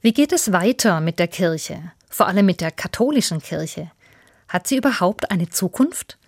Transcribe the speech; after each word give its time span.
Wie 0.00 0.12
geht 0.12 0.32
es 0.32 0.52
weiter 0.52 1.00
mit 1.00 1.18
der 1.18 1.26
Kirche, 1.26 1.90
vor 2.08 2.28
allem 2.28 2.46
mit 2.46 2.60
der 2.60 2.70
katholischen 2.70 3.42
Kirche? 3.42 3.90
Hat 4.48 4.68
sie 4.68 4.76
überhaupt 4.76 5.32
eine 5.32 5.48
Zukunft? 5.48 6.18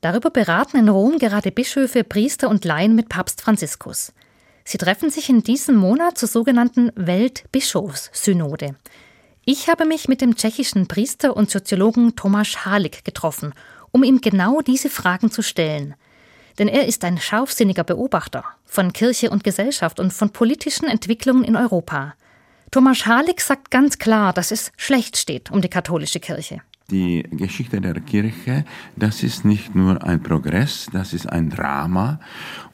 Darüber 0.00 0.30
beraten 0.30 0.76
in 0.76 0.88
Rom 0.88 1.18
gerade 1.18 1.50
Bischöfe, 1.50 2.04
Priester 2.04 2.48
und 2.48 2.64
Laien 2.64 2.94
mit 2.94 3.08
Papst 3.08 3.40
Franziskus. 3.40 4.12
Sie 4.64 4.78
treffen 4.78 5.10
sich 5.10 5.28
in 5.28 5.42
diesem 5.42 5.74
Monat 5.74 6.18
zur 6.18 6.28
sogenannten 6.28 6.92
Weltbischofssynode. 6.94 8.76
Ich 9.44 9.68
habe 9.68 9.86
mich 9.86 10.06
mit 10.06 10.20
dem 10.20 10.36
tschechischen 10.36 10.86
Priester 10.86 11.36
und 11.36 11.50
Soziologen 11.50 12.14
Tomáš 12.14 12.64
Halik 12.64 13.04
getroffen, 13.04 13.54
um 13.90 14.04
ihm 14.04 14.20
genau 14.20 14.60
diese 14.60 14.88
Fragen 14.88 15.32
zu 15.32 15.42
stellen. 15.42 15.96
Denn 16.60 16.68
er 16.68 16.86
ist 16.86 17.02
ein 17.02 17.18
scharfsinniger 17.18 17.82
Beobachter 17.82 18.44
von 18.66 18.92
Kirche 18.92 19.30
und 19.30 19.42
Gesellschaft 19.42 19.98
und 19.98 20.12
von 20.12 20.30
politischen 20.30 20.86
Entwicklungen 20.86 21.42
in 21.42 21.56
Europa. 21.56 22.14
Thomas 22.70 23.04
Halik 23.04 23.40
sagt 23.40 23.72
ganz 23.72 23.98
klar, 23.98 24.32
dass 24.32 24.52
es 24.52 24.70
schlecht 24.76 25.16
steht 25.16 25.50
um 25.50 25.60
die 25.60 25.68
katholische 25.68 26.20
Kirche. 26.20 26.62
Die 26.88 27.24
Geschichte 27.30 27.80
der 27.80 28.00
Kirche, 28.00 28.64
das 28.94 29.24
ist 29.24 29.44
nicht 29.44 29.74
nur 29.74 30.02
ein 30.04 30.22
Progress, 30.22 30.88
das 30.92 31.12
ist 31.12 31.28
ein 31.28 31.50
Drama, 31.50 32.20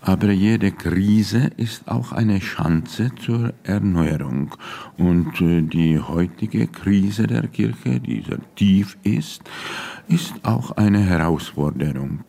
aber 0.02 0.30
jede 0.33 0.73
Krise 0.73 1.51
ist 1.57 1.88
auch 1.88 2.12
eine 2.12 2.38
Chance 2.41 3.11
zur 3.24 3.55
Erneuerung. 3.62 4.55
Und 4.98 5.41
äh, 5.41 5.62
die 5.62 5.99
heutige 5.99 6.66
Krise 6.66 7.27
der 7.27 7.47
Kirche, 7.49 8.01
die 8.01 8.23
sehr 8.23 8.41
tief 8.55 8.99
ist, 9.02 9.43
ist 10.09 10.35
auch 10.43 10.73
eine 10.73 11.01
Herausforderung. 11.01 12.24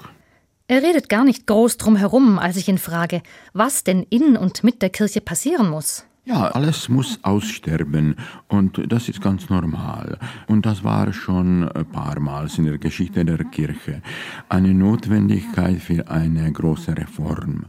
Er 0.70 0.84
redet 0.84 1.08
gar 1.08 1.24
nicht 1.24 1.48
groß 1.48 1.78
drum 1.78 1.96
herum, 1.98 2.40
als 2.40 2.58
ich 2.58 2.68
ihn 2.68 2.78
frage, 2.78 3.22
was 3.54 3.84
denn 3.84 4.04
in 4.10 4.36
und 4.38 4.64
mit 4.64 4.82
der 4.82 4.90
Kirche 4.90 5.22
passieren 5.22 5.70
muss. 5.70 6.06
Ja, 6.28 6.50
alles 6.50 6.90
muss 6.90 7.20
aussterben 7.22 8.18
und 8.50 8.92
das 8.92 9.08
ist 9.08 9.22
ganz 9.22 9.50
normal. 9.50 10.20
Und 10.48 10.66
das 10.66 10.84
war 10.84 11.14
schon 11.14 11.70
ein 11.70 11.86
paar 11.86 12.20
Mal 12.20 12.50
in 12.58 12.66
der 12.66 12.78
Geschichte 12.78 13.24
der 13.24 13.46
Kirche 13.46 14.02
eine 14.50 14.74
Notwendigkeit 14.74 15.78
für 15.78 16.06
eine 16.10 16.52
große 16.52 16.98
Reform. 16.98 17.68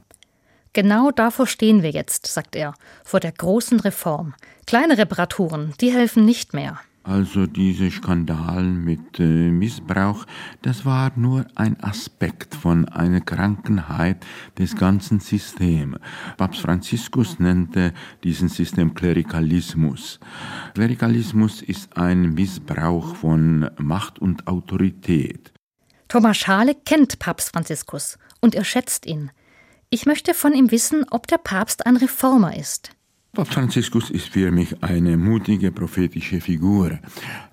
Genau 0.72 1.12
davor 1.12 1.46
stehen 1.46 1.84
wir 1.84 1.90
jetzt, 1.90 2.26
sagt 2.26 2.56
er, 2.56 2.74
vor 3.04 3.20
der 3.20 3.30
großen 3.30 3.78
Reform. 3.78 4.34
Kleine 4.66 4.98
Reparaturen, 4.98 5.74
die 5.80 5.92
helfen 5.92 6.24
nicht 6.24 6.52
mehr. 6.52 6.80
Also 7.08 7.46
diese 7.46 7.90
Skandal 7.90 8.64
mit 8.64 9.18
äh, 9.18 9.22
Missbrauch, 9.22 10.26
das 10.60 10.84
war 10.84 11.10
nur 11.16 11.46
ein 11.54 11.82
Aspekt 11.82 12.54
von 12.54 12.86
einer 12.86 13.22
Krankenheit 13.22 14.26
des 14.58 14.76
ganzen 14.76 15.18
Systems. 15.18 15.96
Papst 16.36 16.60
Franziskus 16.60 17.38
nannte 17.38 17.94
diesen 18.24 18.50
System 18.50 18.92
Klerikalismus. 18.92 20.20
Klerikalismus 20.74 21.62
ist 21.62 21.96
ein 21.96 22.34
Missbrauch 22.34 23.14
von 23.16 23.70
Macht 23.78 24.18
und 24.18 24.46
Autorität. 24.46 25.54
Thomas 26.08 26.36
Schale 26.36 26.74
kennt 26.74 27.18
Papst 27.18 27.52
Franziskus 27.54 28.18
und 28.42 28.54
er 28.54 28.64
schätzt 28.64 29.06
ihn. 29.06 29.30
Ich 29.88 30.04
möchte 30.04 30.34
von 30.34 30.52
ihm 30.52 30.70
wissen, 30.70 31.06
ob 31.10 31.26
der 31.26 31.38
Papst 31.38 31.86
ein 31.86 31.96
Reformer 31.96 32.54
ist. 32.54 32.90
Papst 33.34 33.52
Franziskus 33.54 34.10
ist 34.10 34.30
für 34.30 34.50
mich 34.50 34.82
eine 34.82 35.16
mutige 35.16 35.70
prophetische 35.70 36.40
Figur. 36.40 36.98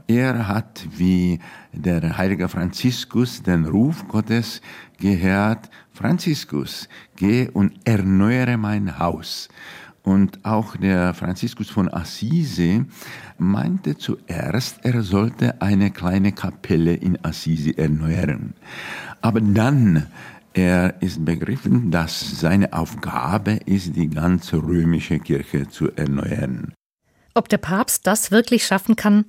Er 0.08 0.48
hat 0.48 0.88
wie 0.98 1.40
der 1.74 2.18
heilige 2.18 2.48
Franziskus 2.48 3.44
den 3.44 3.66
Ruf 3.66 4.08
Gottes 4.08 4.62
gehört, 5.00 5.70
Franziskus, 5.92 6.88
geh 7.18 7.50
und 7.50 7.74
erneuere 7.84 8.58
mein 8.58 8.98
Haus. 8.98 9.50
Und 10.02 10.46
auch 10.46 10.78
der 10.78 11.14
Franziskus 11.14 11.70
von 11.70 11.92
Assisi 11.92 12.86
meinte 13.38 13.98
zuerst, 13.98 14.80
er 14.84 15.02
sollte 15.02 15.62
eine 15.62 15.92
kleine 15.92 16.32
Kapelle 16.32 16.94
in 16.94 17.18
Assisi 17.26 17.72
erneuern. 17.72 18.54
Aber 19.22 19.42
dann 19.42 20.06
er 20.56 21.02
ist 21.02 21.24
begriffen, 21.26 21.92
dass 21.92 22.40
seine 22.40 22.72
Aufgabe 22.72 23.60
ist, 23.66 23.96
die 23.96 24.10
ganze 24.10 24.58
römische 24.58 25.20
Kirche 25.20 25.68
zu 25.68 25.92
erneuern. 25.92 26.74
Ob 27.34 27.50
der 27.50 27.58
Papst 27.58 28.08
das 28.08 28.32
wirklich 28.32 28.66
schaffen 28.66 28.96
kann, 28.96 29.26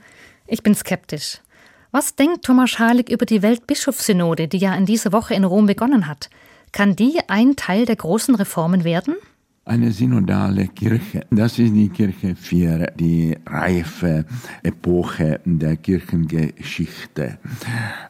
ich 0.47 0.63
bin 0.63 0.75
skeptisch. 0.75 1.41
Was 1.91 2.15
denkt 2.15 2.45
Thomas 2.45 2.79
Halik 2.79 3.09
über 3.11 3.27
die 3.27 3.43
Weltbischofssynode, 3.43 4.47
die 4.47 4.59
ja 4.59 4.75
in 4.75 4.87
dieser 4.87 5.13
Woche 5.13 5.35
in 5.35 5.45
Rom 5.45 5.67
begonnen 5.67 6.07
hat? 6.07 6.31
Kann 6.71 6.95
die 6.95 7.19
ein 7.27 7.57
Teil 7.57 7.87
der 7.87 7.97
großen 7.97 8.35
Reformen 8.35 8.85
werden? 8.85 9.17
Eine 9.67 9.91
synodale 9.91 10.69
Kirche. 10.69 11.27
Das 11.31 11.59
ist 11.59 11.75
die 11.75 11.89
Kirche 11.89 12.37
für 12.37 12.87
die 12.99 13.37
reife 13.45 14.25
Epoche 14.63 15.41
der 15.45 15.77
Kirchengeschichte. 15.77 17.39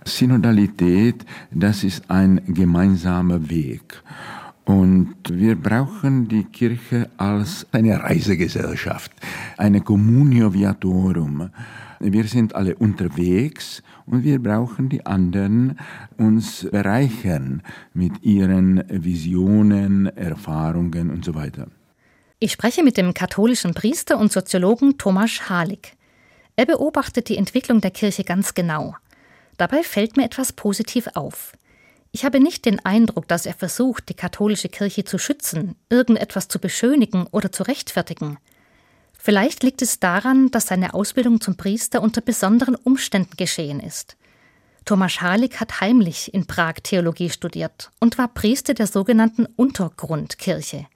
Synodalität, 0.05 1.25
das 1.51 1.83
ist 1.83 2.11
ein 2.11 2.43
gemeinsamer 2.47 3.49
Weg. 3.49 4.03
Und 4.67 5.15
wir 5.31 5.55
brauchen 5.55 6.27
die 6.27 6.43
Kirche 6.43 7.09
als 7.17 7.65
eine 7.71 8.03
Reisegesellschaft, 8.03 9.13
eine 9.57 9.81
Communio 9.81 10.53
Viatorum. 10.53 11.51
Wir 12.01 12.25
sind 12.25 12.53
alle 12.57 12.75
unterwegs 12.75 13.85
und 14.07 14.25
wir 14.25 14.43
brauchen 14.43 14.89
die 14.89 15.07
anderen 15.07 15.79
uns 16.17 16.67
bereichern 16.69 17.63
mit 17.95 18.25
ihren 18.25 18.83
Visionen, 18.89 20.07
Erfahrungen 20.17 21.11
und 21.11 21.25
so 21.25 21.37
weiter. 21.37 21.69
Ich 22.41 22.51
spreche 22.51 22.83
mit 22.83 22.97
dem 22.97 23.15
katholischen 23.15 23.73
Priester 23.73 24.19
und 24.19 24.33
Soziologen 24.33 24.99
Thomas 24.99 25.49
Halik. 25.49 25.93
Er 26.57 26.67
beobachtet 26.67 27.29
die 27.29 27.37
Entwicklung 27.37 27.81
der 27.81 27.93
Kirche 27.93 28.25
ganz 28.25 28.53
genau. 28.53 28.97
Dabei 29.59 29.85
fällt 29.85 30.17
mir 30.17 30.25
etwas 30.25 30.53
positiv 30.53 31.07
auf. 31.15 31.53
Ich 32.17 32.25
habe 32.25 32.41
nicht 32.41 32.65
den 32.65 32.83
Eindruck, 32.83 33.29
dass 33.29 33.45
er 33.45 33.53
versucht, 33.53 34.09
die 34.09 34.15
katholische 34.15 34.71
Kirche 34.71 35.05
zu 35.05 35.19
schützen, 35.19 35.77
irgendetwas 35.91 36.49
zu 36.49 36.59
beschönigen 36.59 37.27
oder 37.31 37.53
zu 37.53 37.63
rechtfertigen. 37.63 38.39
Vielleicht 39.13 39.63
liegt 39.63 39.83
es 39.83 40.01
daran, 40.01 40.51
dass 40.51 40.69
seine 40.69 40.95
Ausbildung 40.95 41.43
zum 41.43 41.59
Priester 41.59 42.01
unter 42.01 42.23
besonderen 42.23 42.75
Umständen 42.75 43.37
geschehen 43.37 43.81
ist. 43.81 44.17
Thomas 44.87 45.21
Halik 45.21 45.61
hat 45.61 45.83
heimlich 45.83 46.33
in 46.33 46.47
Prag 46.47 46.77
Theologie 46.83 47.29
studiert 47.29 47.91
und 48.01 48.17
war 48.17 48.29
Priester 48.29 48.73
der 48.73 48.87
sogenannten 48.87 49.45
Untergrundkirche. 49.45 50.87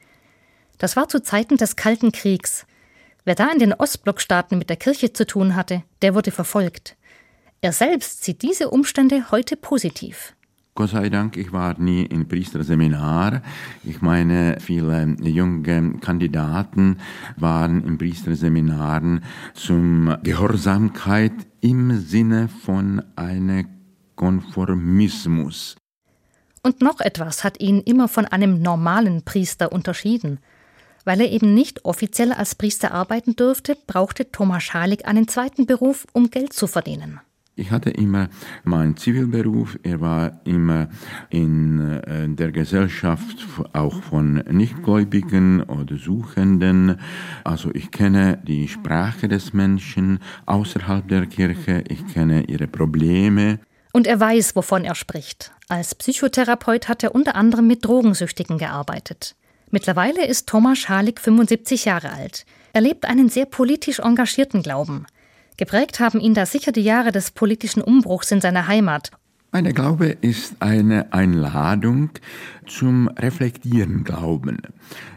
Das 0.78 0.96
war 0.96 1.10
zu 1.10 1.22
Zeiten 1.22 1.58
des 1.58 1.76
Kalten 1.76 2.12
Kriegs. 2.12 2.64
Wer 3.26 3.34
da 3.34 3.50
in 3.52 3.58
den 3.58 3.74
Ostblockstaaten 3.74 4.56
mit 4.56 4.70
der 4.70 4.78
Kirche 4.78 5.12
zu 5.12 5.26
tun 5.26 5.54
hatte, 5.54 5.82
der 6.00 6.14
wurde 6.14 6.30
verfolgt. 6.30 6.96
Er 7.60 7.74
selbst 7.74 8.24
sieht 8.24 8.40
diese 8.40 8.70
Umstände 8.70 9.30
heute 9.30 9.56
positiv. 9.56 10.34
Gott 10.80 10.88
sei 10.88 11.10
Dank, 11.10 11.36
ich 11.36 11.52
war 11.52 11.78
nie 11.78 12.06
im 12.06 12.26
Priesterseminar. 12.26 13.42
Ich 13.84 14.00
meine, 14.00 14.56
viele 14.60 15.14
junge 15.20 15.98
Kandidaten 15.98 16.96
waren 17.36 17.84
in 17.84 17.98
Priesterseminaren 17.98 19.22
zum 19.52 20.16
Gehorsamkeit 20.22 21.34
im 21.60 21.98
Sinne 21.98 22.48
von 22.48 23.02
einem 23.14 23.66
Konformismus. 24.16 25.76
Und 26.62 26.80
noch 26.80 27.00
etwas 27.00 27.44
hat 27.44 27.60
ihn 27.60 27.80
immer 27.80 28.08
von 28.08 28.24
einem 28.24 28.62
normalen 28.62 29.22
Priester 29.22 29.72
unterschieden. 29.72 30.38
Weil 31.04 31.20
er 31.20 31.30
eben 31.30 31.52
nicht 31.52 31.84
offiziell 31.84 32.32
als 32.32 32.54
Priester 32.54 32.92
arbeiten 32.92 33.36
durfte, 33.36 33.76
brauchte 33.86 34.32
Thomas 34.32 34.62
Schalik 34.62 35.06
einen 35.06 35.28
zweiten 35.28 35.66
Beruf, 35.66 36.06
um 36.14 36.30
Geld 36.30 36.54
zu 36.54 36.66
verdienen. 36.66 37.20
Ich 37.60 37.70
hatte 37.70 37.90
immer 37.90 38.30
meinen 38.64 38.96
Zivilberuf, 38.96 39.78
er 39.82 40.00
war 40.00 40.40
immer 40.44 40.88
in 41.28 42.00
äh, 42.00 42.26
der 42.26 42.52
Gesellschaft 42.52 43.36
auch 43.74 44.02
von 44.02 44.36
Nichtgläubigen 44.50 45.62
oder 45.64 45.98
Suchenden. 45.98 46.98
Also 47.44 47.70
ich 47.74 47.90
kenne 47.90 48.38
die 48.42 48.66
Sprache 48.66 49.28
des 49.28 49.52
Menschen 49.52 50.20
außerhalb 50.46 51.06
der 51.06 51.26
Kirche, 51.26 51.84
ich 51.88 52.06
kenne 52.06 52.44
ihre 52.44 52.66
Probleme. 52.66 53.58
Und 53.92 54.06
er 54.06 54.18
weiß, 54.18 54.56
wovon 54.56 54.86
er 54.86 54.94
spricht. 54.94 55.52
Als 55.68 55.94
Psychotherapeut 55.94 56.88
hat 56.88 57.02
er 57.02 57.14
unter 57.14 57.34
anderem 57.34 57.66
mit 57.66 57.84
Drogensüchtigen 57.84 58.56
gearbeitet. 58.56 59.36
Mittlerweile 59.70 60.24
ist 60.24 60.48
Thomas 60.48 60.78
Schalik 60.78 61.20
75 61.20 61.84
Jahre 61.84 62.10
alt. 62.10 62.46
Er 62.72 62.80
lebt 62.80 63.04
einen 63.04 63.28
sehr 63.28 63.44
politisch 63.44 63.98
engagierten 63.98 64.62
Glauben. 64.62 65.04
Geprägt 65.60 66.00
haben 66.00 66.20
ihn 66.20 66.32
da 66.32 66.46
sicher 66.46 66.72
die 66.72 66.80
Jahre 66.80 67.12
des 67.12 67.32
politischen 67.32 67.82
Umbruchs 67.82 68.32
in 68.32 68.40
seiner 68.40 68.66
Heimat. 68.66 69.10
Mein 69.52 69.70
Glaube 69.74 70.16
ist 70.22 70.56
eine 70.60 71.12
Einladung 71.12 72.08
zum 72.70 73.08
Reflektieren 73.08 74.04
Glauben. 74.04 74.58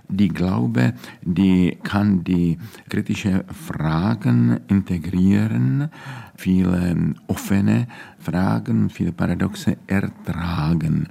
Die 0.09 0.27
Glaube, 0.27 0.93
die 1.21 1.77
kann 1.83 2.23
die 2.23 2.57
kritische 2.89 3.45
Fragen 3.51 4.59
integrieren, 4.67 5.89
viele 6.35 7.15
offene 7.27 7.87
Fragen, 8.19 8.89
viele 8.89 9.11
Paradoxe 9.11 9.77
ertragen. 9.87 11.07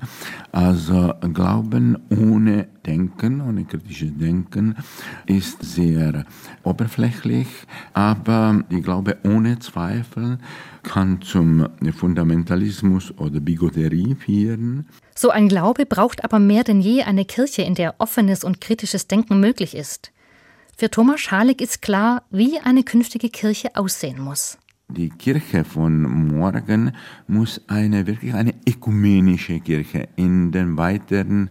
Also 0.50 1.14
Glauben 1.32 1.98
ohne 2.10 2.68
Denken, 2.84 3.40
ohne 3.40 3.64
kritisches 3.64 4.16
Denken 4.16 4.76
ist 5.26 5.62
sehr 5.62 6.24
oberflächlich, 6.62 7.48
aber 7.92 8.62
die 8.70 8.82
Glaube 8.82 9.18
ohne 9.24 9.58
Zweifel 9.58 10.38
kann 10.82 11.22
zum 11.22 11.68
Fundamentalismus 11.92 13.16
oder 13.18 13.40
Bigotterie 13.40 14.14
führen. 14.16 14.86
So 15.14 15.30
ein 15.30 15.48
Glaube 15.48 15.86
braucht 15.86 16.24
aber 16.24 16.38
mehr 16.38 16.64
denn 16.64 16.80
je 16.80 17.02
eine 17.02 17.24
Kirche, 17.24 17.62
in 17.62 17.74
der 17.74 17.96
offenes 17.98 18.44
und 18.44 18.60
kritisches 18.60 19.08
Denken 19.08 19.40
möglich 19.40 19.76
ist. 19.76 20.12
Für 20.76 20.90
Thomas 20.90 21.20
Schalik 21.20 21.60
ist 21.60 21.82
klar, 21.82 22.22
wie 22.30 22.58
eine 22.58 22.82
künftige 22.82 23.28
Kirche 23.28 23.76
aussehen 23.76 24.20
muss. 24.20 24.58
Die 24.88 25.10
Kirche 25.10 25.64
von 25.64 26.02
morgen 26.28 26.92
muss 27.26 27.60
eine 27.68 28.06
wirklich 28.06 28.34
eine 28.34 28.54
ökumenische 28.68 29.60
Kirche 29.60 30.08
in 30.16 30.52
den 30.52 30.76
weiteren 30.76 31.50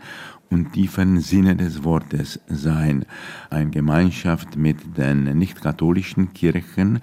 und 0.51 0.73
tiefen 0.73 1.19
Sinne 1.21 1.55
des 1.55 1.83
Wortes 1.83 2.39
sein. 2.47 3.05
Eine 3.49 3.71
Gemeinschaft 3.71 4.57
mit 4.57 4.97
den 4.97 5.23
nicht-katholischen 5.37 6.33
Kirchen, 6.33 6.99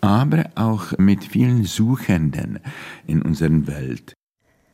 aber 0.00 0.46
auch 0.54 0.96
mit 0.98 1.24
vielen 1.24 1.64
Suchenden 1.64 2.58
in 3.06 3.22
unserer 3.22 3.66
Welt. 3.66 4.14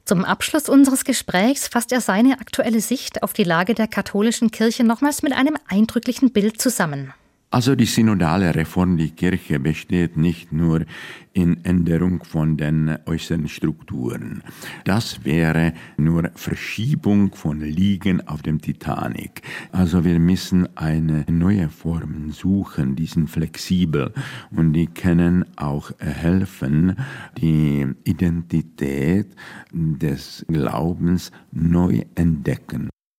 Zum 0.04 0.24
Abschluss 0.24 0.68
unseres 0.68 1.04
Gesprächs 1.04 1.68
fasst 1.68 1.92
er 1.92 2.00
seine 2.00 2.40
aktuelle 2.40 2.80
Sicht 2.80 3.22
auf 3.22 3.32
die 3.32 3.44
Lage 3.44 3.74
der 3.74 3.86
katholischen 3.86 4.50
Kirche 4.50 4.82
nochmals 4.82 5.22
mit 5.22 5.32
einem 5.32 5.56
eindrücklichen 5.68 6.32
Bild 6.32 6.60
zusammen. 6.60 7.14
Also 7.52 7.74
die 7.74 7.84
synodale 7.84 8.54
Reform 8.54 8.96
der 8.96 9.08
Kirche 9.08 9.60
besteht 9.60 10.16
nicht 10.16 10.54
nur 10.54 10.86
in 11.34 11.62
Änderung 11.66 12.24
von 12.24 12.56
den 12.56 12.96
äußeren 13.04 13.46
Strukturen. 13.46 14.42
Das 14.84 15.26
wäre 15.26 15.74
nur 15.98 16.30
Verschiebung 16.34 17.34
von 17.34 17.60
Liegen 17.60 18.26
auf 18.26 18.40
dem 18.40 18.58
Titanic. 18.58 19.42
Also 19.70 20.02
wir 20.02 20.18
müssen 20.18 20.66
eine 20.78 21.26
neue 21.28 21.68
Form 21.68 22.30
suchen, 22.30 22.96
die 22.96 23.04
sind 23.04 23.28
flexibel 23.28 24.14
und 24.50 24.72
die 24.72 24.86
können 24.86 25.44
auch 25.56 25.92
helfen, 25.98 26.96
die 27.36 27.86
Identität 28.04 29.26
des 29.72 30.46
Glaubens 30.48 31.30
neu 31.50 32.00
entdecken. 32.14 32.91